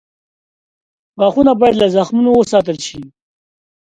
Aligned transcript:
غاښونه 1.19 1.51
باید 1.61 1.75
له 1.81 1.87
زخمونو 1.95 2.31
وساتل 2.35 2.77
شي. 2.87 3.01